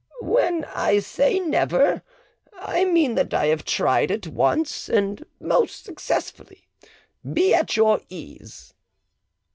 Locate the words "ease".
8.09-8.73